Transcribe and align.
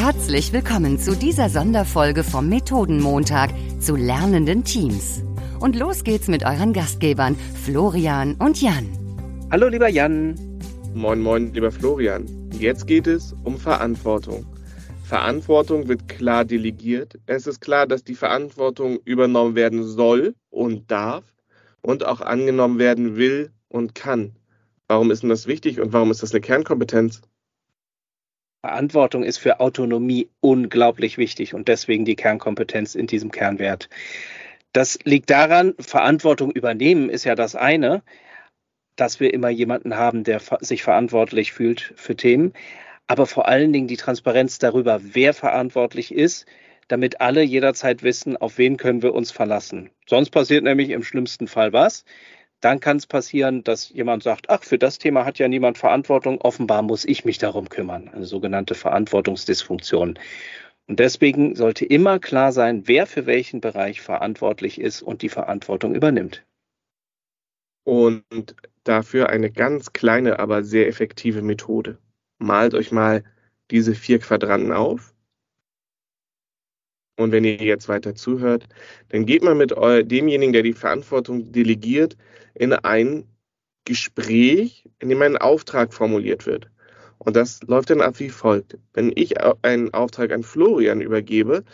Herzlich 0.00 0.52
willkommen 0.52 1.00
zu 1.00 1.16
dieser 1.16 1.48
Sonderfolge 1.48 2.22
vom 2.22 2.48
Methodenmontag 2.48 3.50
zu 3.80 3.96
lernenden 3.96 4.62
Teams. 4.62 5.24
Und 5.58 5.74
los 5.74 6.04
geht's 6.04 6.28
mit 6.28 6.44
euren 6.44 6.72
Gastgebern 6.72 7.34
Florian 7.64 8.36
und 8.36 8.62
Jan. 8.62 8.86
Hallo 9.50 9.66
lieber 9.66 9.88
Jan. 9.88 10.36
Moin, 10.94 11.20
moin, 11.20 11.52
lieber 11.52 11.72
Florian. 11.72 12.26
Jetzt 12.52 12.86
geht 12.86 13.08
es 13.08 13.34
um 13.42 13.58
Verantwortung. 13.58 14.46
Verantwortung 15.02 15.88
wird 15.88 16.06
klar 16.06 16.44
delegiert. 16.44 17.18
Es 17.26 17.48
ist 17.48 17.60
klar, 17.60 17.88
dass 17.88 18.04
die 18.04 18.14
Verantwortung 18.14 19.00
übernommen 19.04 19.56
werden 19.56 19.82
soll 19.82 20.36
und 20.50 20.92
darf 20.92 21.24
und 21.82 22.06
auch 22.06 22.20
angenommen 22.20 22.78
werden 22.78 23.16
will 23.16 23.50
und 23.66 23.96
kann. 23.96 24.36
Warum 24.86 25.10
ist 25.10 25.24
denn 25.24 25.30
das 25.30 25.48
wichtig 25.48 25.80
und 25.80 25.92
warum 25.92 26.12
ist 26.12 26.22
das 26.22 26.30
eine 26.30 26.40
Kernkompetenz? 26.40 27.20
Verantwortung 28.68 29.22
ist 29.22 29.38
für 29.38 29.60
Autonomie 29.60 30.28
unglaublich 30.40 31.16
wichtig 31.16 31.54
und 31.54 31.68
deswegen 31.68 32.04
die 32.04 32.16
Kernkompetenz 32.16 32.94
in 32.94 33.06
diesem 33.06 33.30
Kernwert. 33.30 33.88
Das 34.74 34.98
liegt 35.04 35.30
daran, 35.30 35.72
Verantwortung 35.78 36.50
übernehmen 36.50 37.08
ist 37.08 37.24
ja 37.24 37.34
das 37.34 37.56
eine, 37.56 38.02
dass 38.94 39.20
wir 39.20 39.32
immer 39.32 39.48
jemanden 39.48 39.96
haben, 39.96 40.22
der 40.22 40.42
sich 40.60 40.82
verantwortlich 40.82 41.54
fühlt 41.54 41.94
für 41.96 42.14
Themen, 42.14 42.52
aber 43.06 43.24
vor 43.24 43.48
allen 43.48 43.72
Dingen 43.72 43.88
die 43.88 43.96
Transparenz 43.96 44.58
darüber, 44.58 45.00
wer 45.02 45.32
verantwortlich 45.32 46.12
ist, 46.12 46.44
damit 46.88 47.22
alle 47.22 47.42
jederzeit 47.42 48.02
wissen, 48.02 48.36
auf 48.36 48.58
wen 48.58 48.76
können 48.76 49.00
wir 49.00 49.14
uns 49.14 49.30
verlassen. 49.30 49.88
Sonst 50.06 50.28
passiert 50.28 50.64
nämlich 50.64 50.90
im 50.90 51.02
schlimmsten 51.02 51.48
Fall 51.48 51.72
was 51.72 52.04
dann 52.60 52.80
kann 52.80 52.96
es 52.96 53.06
passieren, 53.06 53.62
dass 53.62 53.90
jemand 53.90 54.22
sagt, 54.22 54.50
ach, 54.50 54.64
für 54.64 54.78
das 54.78 54.98
Thema 54.98 55.24
hat 55.24 55.38
ja 55.38 55.48
niemand 55.48 55.78
Verantwortung, 55.78 56.40
offenbar 56.40 56.82
muss 56.82 57.04
ich 57.04 57.24
mich 57.24 57.38
darum 57.38 57.68
kümmern, 57.68 58.08
eine 58.08 58.24
sogenannte 58.24 58.74
Verantwortungsdysfunktion. 58.74 60.18
Und 60.86 60.98
deswegen 60.98 61.54
sollte 61.54 61.84
immer 61.84 62.18
klar 62.18 62.50
sein, 62.52 62.88
wer 62.88 63.06
für 63.06 63.26
welchen 63.26 63.60
Bereich 63.60 64.00
verantwortlich 64.00 64.80
ist 64.80 65.02
und 65.02 65.22
die 65.22 65.28
Verantwortung 65.28 65.94
übernimmt. 65.94 66.44
Und 67.84 68.56
dafür 68.84 69.28
eine 69.28 69.50
ganz 69.50 69.92
kleine, 69.92 70.38
aber 70.38 70.64
sehr 70.64 70.88
effektive 70.88 71.42
Methode. 71.42 71.98
Malt 72.38 72.74
euch 72.74 72.90
mal 72.90 73.22
diese 73.70 73.94
vier 73.94 74.18
Quadranten 74.18 74.72
auf 74.72 75.14
und 77.18 77.32
wenn 77.32 77.44
ihr 77.44 77.56
jetzt 77.56 77.88
weiter 77.88 78.14
zuhört, 78.14 78.64
dann 79.08 79.26
geht 79.26 79.42
man 79.42 79.58
mit 79.58 79.72
demjenigen, 79.72 80.52
der 80.52 80.62
die 80.62 80.72
Verantwortung 80.72 81.50
delegiert, 81.50 82.16
in 82.54 82.72
ein 82.72 83.24
Gespräch, 83.84 84.84
in 85.00 85.08
dem 85.08 85.20
ein 85.22 85.36
Auftrag 85.36 85.92
formuliert 85.92 86.46
wird. 86.46 86.70
Und 87.18 87.34
das 87.34 87.60
läuft 87.64 87.90
dann 87.90 88.00
ab 88.00 88.20
wie 88.20 88.28
folgt. 88.28 88.78
Wenn 88.94 89.12
ich 89.16 89.34
einen 89.62 89.92
Auftrag 89.92 90.30
an 90.32 90.44
Florian 90.44 91.00
übergebe, 91.00 91.64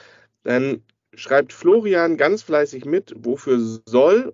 dann 0.45 0.83
schreibt 1.15 1.53
Florian 1.53 2.17
ganz 2.17 2.43
fleißig 2.43 2.87
mit, 2.87 3.15
wofür 3.19 3.59
soll 3.87 4.33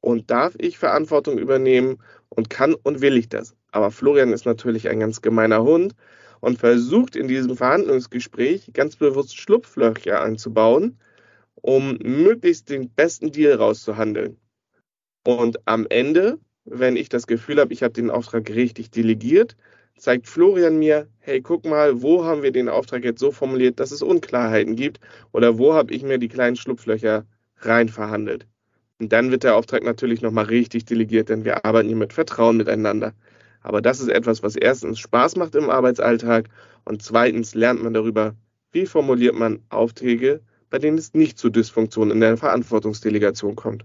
und 0.00 0.30
darf 0.30 0.54
ich 0.58 0.78
Verantwortung 0.78 1.38
übernehmen 1.38 1.98
und 2.28 2.48
kann 2.48 2.74
und 2.74 3.00
will 3.00 3.16
ich 3.16 3.28
das. 3.28 3.56
Aber 3.72 3.90
Florian 3.90 4.32
ist 4.32 4.46
natürlich 4.46 4.88
ein 4.88 5.00
ganz 5.00 5.20
gemeiner 5.20 5.64
Hund 5.64 5.94
und 6.40 6.58
versucht 6.58 7.16
in 7.16 7.28
diesem 7.28 7.56
Verhandlungsgespräch 7.56 8.70
ganz 8.72 8.96
bewusst 8.96 9.36
Schlupflöcher 9.36 10.22
einzubauen, 10.22 10.98
um 11.54 11.98
möglichst 12.02 12.70
den 12.70 12.90
besten 12.90 13.32
Deal 13.32 13.54
rauszuhandeln. 13.54 14.36
Und 15.24 15.58
am 15.66 15.86
Ende, 15.88 16.38
wenn 16.64 16.96
ich 16.96 17.08
das 17.08 17.26
Gefühl 17.26 17.60
habe, 17.60 17.72
ich 17.72 17.82
habe 17.82 17.92
den 17.92 18.10
Auftrag 18.10 18.48
richtig 18.50 18.90
delegiert, 18.90 19.56
zeigt 19.98 20.28
Florian 20.28 20.78
mir, 20.78 21.08
hey, 21.18 21.40
guck 21.40 21.64
mal, 21.64 22.02
wo 22.02 22.24
haben 22.24 22.42
wir 22.42 22.52
den 22.52 22.68
Auftrag 22.68 23.04
jetzt 23.04 23.20
so 23.20 23.32
formuliert, 23.32 23.80
dass 23.80 23.90
es 23.90 24.02
Unklarheiten 24.02 24.76
gibt 24.76 25.00
oder 25.32 25.58
wo 25.58 25.74
habe 25.74 25.92
ich 25.92 26.02
mir 26.02 26.18
die 26.18 26.28
kleinen 26.28 26.56
Schlupflöcher 26.56 27.26
rein 27.58 27.88
verhandelt. 27.88 28.46
Und 29.00 29.12
dann 29.12 29.30
wird 29.30 29.44
der 29.44 29.56
Auftrag 29.56 29.84
natürlich 29.84 30.22
nochmal 30.22 30.46
richtig 30.46 30.84
delegiert, 30.84 31.28
denn 31.28 31.44
wir 31.44 31.64
arbeiten 31.64 31.88
hier 31.88 31.96
mit 31.96 32.12
Vertrauen 32.12 32.56
miteinander. 32.56 33.12
Aber 33.62 33.82
das 33.82 34.00
ist 34.00 34.08
etwas, 34.08 34.42
was 34.42 34.56
erstens 34.56 34.98
Spaß 34.98 35.36
macht 35.36 35.54
im 35.54 35.70
Arbeitsalltag 35.70 36.48
und 36.84 37.02
zweitens 37.02 37.54
lernt 37.54 37.82
man 37.82 37.94
darüber, 37.94 38.34
wie 38.72 38.86
formuliert 38.86 39.34
man 39.34 39.62
Aufträge, 39.68 40.40
bei 40.70 40.78
denen 40.78 40.98
es 40.98 41.14
nicht 41.14 41.38
zu 41.38 41.50
Dysfunktionen 41.50 42.12
in 42.12 42.20
der 42.20 42.36
Verantwortungsdelegation 42.36 43.56
kommt. 43.56 43.84